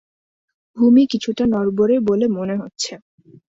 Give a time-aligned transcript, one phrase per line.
[0.77, 2.93] ভূমি কিছুটা নড়বড়ে বলে মনে হচ্ছে।